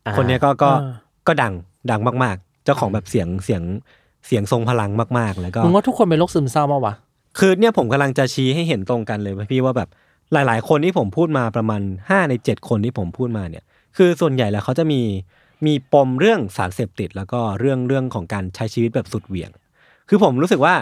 [0.05, 0.93] อ่าคนเนี้ยก็ก็อ่า
[1.27, 1.53] ก็ดัง
[1.91, 3.63] ดังมากๆ เจ้าของแบบเสียงเสียง
[4.27, 6.93] เสียงทรงพลังมากๆ แล้วก็มึงว่าทุกคนเป็นโรคซึมเศร้าปะวะ
[7.39, 9.89] คือเนี่ยผมกำลังจะชี้ให้เห็นตรงกันเลยว่าพี่ว่าแบบ
[10.33, 13.63] หลาย ๆ คนที่ผมพูดมาประมาณ 5 ใน 7 คนที่ผมพูดมาเนี่ย
[13.97, 15.01] คือส่วนใหญ่แล้วเขาจะมี
[15.65, 19.51] มีปมเรื่องสารเสพติด แล้วก็เรื่องเรื่องของการใช้ชีวิตแบบสุดเหวี่ยง
[20.09, 20.75] คือผมรู้สึกว่า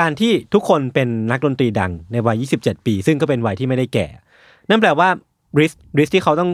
[0.00, 4.06] การที่ทุกคนเป็นนักดนตรีดังในวัย 27 ปี ซึ่งก็เป็นวัยที่ไม่ได้แก่
[4.68, 5.08] นั่นแปลว่า
[5.58, 6.50] ริสริสที่เขาต้อง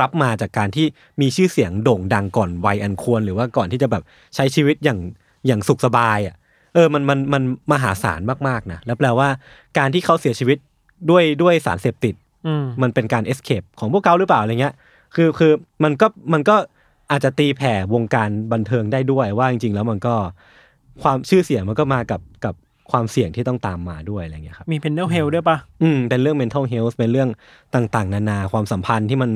[0.00, 0.86] รับมาจากการที่
[1.20, 4.02] มีชื่อเสียงโด่งดังก่อนวัยอันควร หรือว่าก่อนที่จะแบบ
[4.34, 4.98] ใช้ชีวิตอย่าง
[5.46, 6.36] อย่างสุขสบายอะ
[6.74, 9.28] เออมันมันมันมหาศาลมากๆนะแล้วแปลว่า
[9.78, 10.58] การที่เขาเสียชีวิต
[11.10, 12.14] ด้วยด้วยสารเสพติด
[12.46, 14.74] อืมมันเป็นการ escape ของพวกเขาหรือเปล่าอะไรเงี้ย
[15.14, 15.52] คือคือ
[15.84, 16.56] มันก็มันก็
[17.10, 20.14] อาจจะตีแผ่วงการบันเทิงได้ด้วยว่าจริง ๆ แล้วมันก็
[21.02, 22.54] ความชื่อเสียงมันก็มากับกับ
[22.92, 27.28] ความเสี่ยงที่ต้องตามมาด้วยอะไรเงี้ยครับมี mental health ด้วยปะอืมเป็นเรื่อง mental health เป็นเรื่อง
[27.74, 29.30] ต่างๆ นานาความสัมพันธ์ที่มัน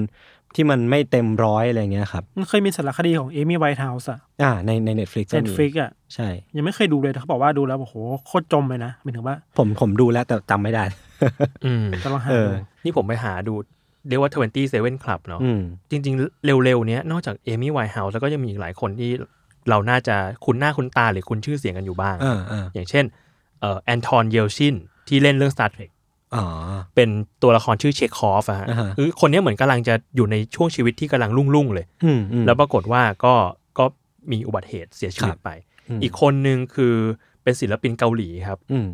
[0.54, 7.94] ที่มันไม่เต็มร้อยอะไรเงี้ยครับมันเคยมีสารคดีของเอมี่ไวท์เฮาส์อะอ่าในใน Netflix ก็ Netflix มีอะใช่ ยังไม่เคยดูเลยแต่เขาบอกว่าดูแล้วโอ้โห
[8.26, 10.84] โคตรจมเลยนะหมายถึงว่า ผมผมดูแล้วแต่จำไม่ได้
[11.64, 13.54] อืมจะลองหาเอดูอนี่ผมไปหาดู
[14.08, 15.60] เรียกว่า27 Club เนาะอืม
[15.90, 19.10] จริง ๆ เร็วๆเนี้ยนอกจากเอมี่ไวท์เฮาส์แล้วก็ยังมีอีกหลายคนที่
[19.70, 23.21] เราน่าจะคุ้นหน้าคุ้นตาหรือคุ้นชื่อเสียงกันอยู่บ้างอ่าอ่าอย่างเช่นเอ่อ
[23.84, 24.74] แอนทอนเยลชิน
[25.08, 25.90] ที่เล่นเรื่อง Star Trek
[26.34, 26.44] อ๋อ
[26.94, 27.08] เป็น
[27.42, 33.34] ตัวละครชื่อเชคคอฟอะฮะอ่าฮะคือคนเนี้ยเหมือนกำลังจะอยู่ในช่วงชีวิตที่กำลังรุ่งๆเลยอืมอืมแล้วปรากฏว่าก็
[33.78, 33.84] ก็
[34.32, 35.50] มีอุบัติเหตุเสียชีวิตครับไป
[35.88, 36.94] อืมอีกคนหนึ่งคือ
[37.42, 38.86] เป็นศิลปินเกาหลีครับอืม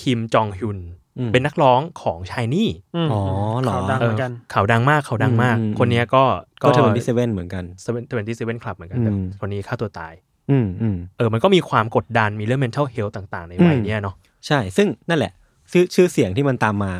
[0.00, 0.78] คิมจงฮยอน
[1.18, 2.70] อืมเป็นนักร้องของ SHINee อื
[3.06, 3.20] มอ๋อ
[3.62, 6.22] เหรอข่าวดังเหมือนกันข่าวดังมากข่าวดังมากอืมคนเนี้ยก็
[6.62, 10.12] ก็ twenty-seven เหมือนกัน twenty-seven club เหมือนกันอืมแต่คนนี้ฆ่าตัวตาย
[10.50, 14.14] อืมอืมเออมันก็มีความกดดันมีเรื่อง mental health ต่างๆ ในวัยอืมเนี้ยเนาะ
[14.46, 15.32] ใช่ ซึ่งนั่นแหละ
[15.72, 16.92] ชื่อชื่อเสียงที่มันตามมา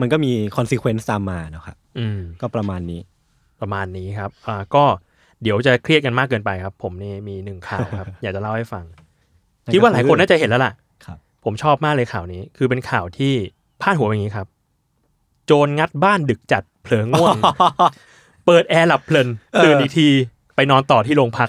[0.00, 3.00] มันก็มี consequence ตามมาเนอะครับอืมก็ประมาณนี้
[3.60, 4.84] ประมาณนี้ครับอ่าก็
[5.42, 8.84] เดี๋ยวจะเครียดกันมากเกินไปครับ ผมนี่มีหนึ่งข่าวครับ อยากจะเล่าให้ฟัง
[9.64, 10.72] นั่นก็คิดว่าหลายคนคือน่าจะเห็นแล้วล่ะ
[11.06, 13.32] ครับ ผมชอบมากเลยข่าวนี้ คือเป็นข่าวที่
[13.82, 14.46] พาดหัวเป็นอย่างนี้ครับ
[15.46, 17.36] โจรงัดบ้านดึกจัดเผลอง่วง
[18.46, 19.28] เปิดแอร์หลับเพลิน
[19.64, 20.08] ตื่นอีกที
[20.56, 21.48] ไปนอนต่อที่โรงพัก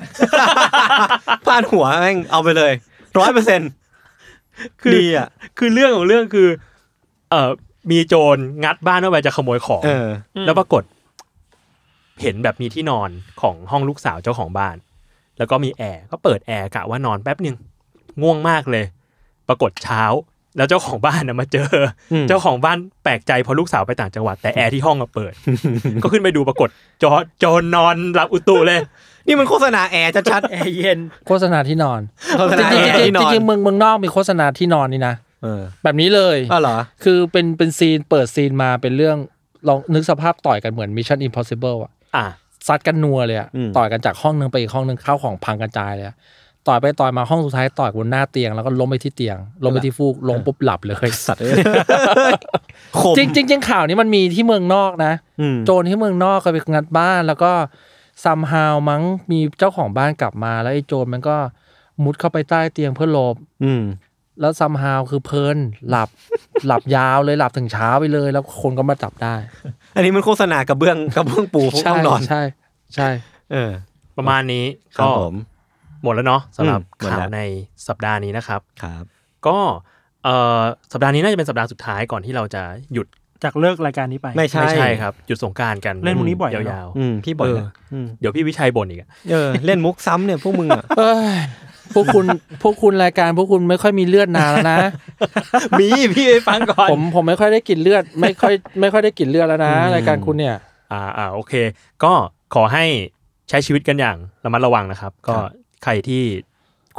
[1.45, 2.73] พาดหัวแม่งเอาไปเลย
[3.17, 3.69] ร้อยเปอร์เซ็นต์
[4.81, 6.47] คือดีอะคือเรื่องของเรื่องคือ
[7.29, 7.49] เอ่อ
[7.91, 10.07] มีโจรงัดบ้านเข้าไปจะขโมยของเออ
[10.45, 10.83] แล้วปรากฏ
[12.21, 13.09] เห็นแบบมีที่นอน
[13.41, 14.75] ของห้องลูกสาวเจ้าของบ้าน
[15.37, 17.55] แล้วก็มีแอร์ก็เปิดแอร์กะว่านอนแป๊บหนึ่ง
[18.21, 18.85] ง่วงมากเลย
[19.47, 20.03] ปรากฏเช้า
[20.57, 21.69] แล้วเจ้าของบ้านนะมาเจอ
[22.13, 25.33] อืมเจ้าของบ้านแปลกใจเพราะลูกสาวไปต่างจังหวัดแต่แอร์ที่ห้องอะเปิด
[26.03, 28.79] ก็ขึ้นไปดูปรากฏเจอโจรนอนหลับอุตุเลย
[29.27, 39.17] นี่มันโฆษณาแอร์ชัดแอร์เย็นโฆษณาที่นอนๆโฆษจณาริแองร์ที่นๆอนจริงๆเมืองเมืองนอกมีโฆษณาที่นอนนี่นะเออแบบนี้เลยอ้าวเหรอคือเป็นเป็นซีนเปิดซีนมาเป็นเรื่อง
[39.67, 42.25] ลองนึกสภาพต่อยกันเหมือน Mission Impossible อะอะ
[42.67, 46.15] ซัดกันนัวเลยอะอืมต่อยกันจากห้องนึงไปอีกห้องนึงเข้าของพังกระจายเลยอะ
[46.67, 51.53] ต่อยไปต่อยมาห้องสุดท้ายต่อยบนหน้าเตียงแล้วก็ล้มไปที่เตียงล้มไปที่ฟูกลงปุ๊บหลับเลยสัตว์เอ้ย
[52.99, 57.51] คมจริงจริงจริงข่าวนี้มันมีที่เมืองนอกนะอืมโจรที่เมืองนอกเคยไปงัดบ้านแล้วก็
[58.23, 59.01] ซัมฮาวมั้ง
[59.31, 61.35] มีเจ้าของบ้านกลับมาแล้วไอ้โจรมันก็
[62.03, 63.83] มุดเข้าไปใต้เตียงเพื่อหลบ อืม
[64.41, 65.57] แล้วซัมฮาวคือเพลิน
[65.89, 66.09] หลับ
[66.67, 69.35] หลับยาวเลยหลับถึงเช้าไปเลย แล้วคนก็มาจับได้
[69.95, 72.41] อันนี้มันโฆษณากระเบื้องกระเบื้องปูห้ใช่องนอนใช่
[72.95, 73.09] ใช่
[73.51, 73.71] เออ
[74.17, 74.65] ประมาณนี้
[74.97, 75.33] ครัก็บผม
[76.05, 77.41] หมดแล้วเนาะสำหรับอืมหมดข่าแล้ววใน
[77.87, 79.03] สัปดาห์นี้นะครับครับ
[79.47, 79.57] ก็
[80.23, 80.61] เอ่อ
[80.93, 82.63] สัปดาห์นี้น่าจะเป็นสัปดาห์สุดท้ายก่อนที่เราจะ
[82.93, 83.07] หยุด
[83.43, 87.71] จากเลิกรายการนี้ไป ไม่ใช่ไม่ใช่ครับ หยุดสงกรารกันเล่นพวกนี้บ่อยนะยาวอืมพี่บ่อยเออนะ
[88.05, 91.37] มๆเดี๋ยวพี่วิชัยบ่นอีกอะเออเล่นมุกซ้ำเนี่ยพวกมึงอะเอ้ย
[91.93, 92.25] พวกคุณ
[92.63, 94.77] พวกคุณรายการพวกคุณไม่ค่อยมีเลือดนานแล้วนะ
[95.79, 100.55] มีพี่ไปฟังก่อนผมผมไม่ค่อยได้กลินเลือด ไม่ค่อยไม่ค่อยได้กลินเลือดแล้วนะรายการคุณเนี่ย
[100.91, 101.53] อ่าอ่าโอเค
[102.03, 102.13] ก็
[102.55, 102.85] ขอให้
[103.49, 105.35] ใช้ชีวิตกันอย่างระมัดระวังนะครับ ก็
[105.83, 106.23] ใครที่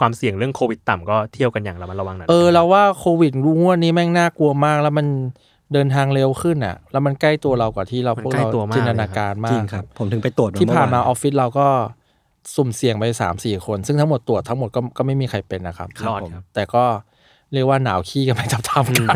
[0.01, 5.07] ความเสี่ยงเรื่องโควิดต่ำก็เที่ยวกันอย่างระมัดระวังหน่อยเออเราว่าโควิดรู้ว่านี้แม่งน่ากลัวมากแล้วมัน
[5.73, 11.67] เดินทางเร็วขึ้นอะ แล้วมันใกล้ตัวเรากว่าที่เรามันพวกใกล้เราตัวมากจินตนาการจมาริกงครับ ผมถึงไปตรวจที่ผ่านมาอเออฟฟิศเราก็
[12.57, 16.85] สุ่มเสี่ยงไปสามสี่คน ซึ่งทั้งหมดตรวจทั้งหมดก็ก็ไม่มีใครเป็นนะครับรอดครับแต่ก็
[17.53, 19.07] เรียกว่าหนาวขี้กันไปทับๆกัน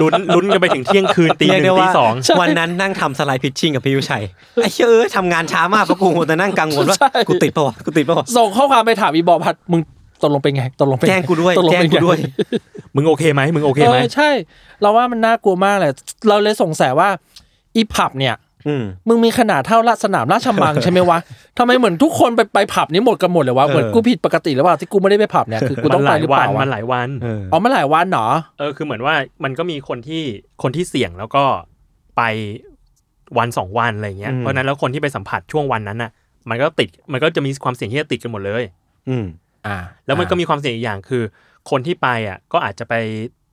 [0.00, 4.24] ลุ้นลุ้นกันไปถึงเที่ยงคืนตีหเรียกนึ่ได้งตีว่าสองวันนั้นนั่งทำสไลด์พิชชิ่งกับพี่ยุชัย
[4.62, 9.80] ไอ้เชื่อเอยทำงานช้ามากเพราะกูแต่นั่งกังวลว่าใช่กูติดปะวะกูติดปะวะส่งข้อความไปถามอีบอพัดมึง
[10.22, 12.18] ตกลงเป็นไงตกลงเป็นไแกล้งกูด้วยตลงแกล้งเป็นกูได้วย
[12.94, 14.30] มึงโอเคไหมมึงโอเคไหมเออใช่
[14.80, 15.92] เราว่ามันน่ากลัวมากเลย
[16.28, 17.08] เราเลยสงสัยว่า
[17.76, 18.45] อีผับเนี่ยอื
[18.80, 21.18] มมึงมีขนาดเท่าสนามราชมังใช่ไหมวะ
[21.58, 30.22] ทำไมเหมือนทุกคนไปไปผับนี้หมดกันหมดเลยวะเออเหมือนกูผิดปกติหรือเปล่าที่กูไม่ได้ไปผับเนี่ยคือกูต้องมันหไปลายหรือเปวันล่าวะมันหลายวันเอออ๋อมันหลายวันเหรอเออคือเหมือนว่ามันก็มีคนที่
[30.62, 31.44] คนที่เสี่ยงแล้วก็
[32.16, 32.22] ไป
[33.38, 36.10] วันสองวันอะไรเงี้ยอืมเพราะฉะนั้นแล้วคนที่ไปสัมผัสช่วงวันนั้นน่ะ
[36.48, 38.62] มันก็ติดมันก็จะมีความเสี่ยงที่จะติดกันหมดเลย
[39.08, 39.24] อืม
[39.66, 39.76] อ่า
[40.06, 41.22] แล้วมันก็มีความเสี่ยงอีกอย่างคือ
[41.70, 42.94] คนที่ไปอะก็อาจจะไป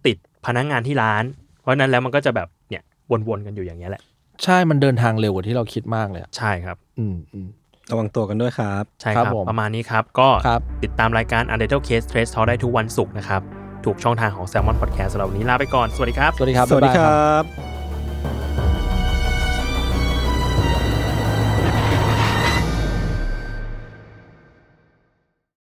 [0.05, 1.23] ติดพนักงานที่ร้าน
[1.61, 2.83] เพราะฉะนั้นแล้วมันก็จะแบบเนี่ย
[3.27, 4.01] วนๆกันอยู่อย่างเงี้ยแหละ
[4.43, 7.47] ใช่มันเดินทางเร็วกว่าที่เราคิดมากเลยอะใช่ครับ อืมอืม
[7.91, 13.41] ระวังตัวกันด้วยครับ ใช่คครัรับบผมประมาณนี้ครับ ก็ครับ ติดตามรายการ Untitled Case Trace Talk ได้ทุกวันศุกร์นะครับ
[13.85, 17.82] ถูกช่องทางของ Salmon Podcast สำหรับวันนี้ลาไปก่อน สวัสดีครับ สวัสดีครับสวัสดีบ๊ายคบาย รับ